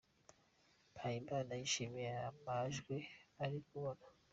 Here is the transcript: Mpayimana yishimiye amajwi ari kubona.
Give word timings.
Mpayimana 0.93 1.51
yishimiye 1.59 2.11
amajwi 2.29 2.97
ari 3.43 3.57
kubona. 3.67 4.03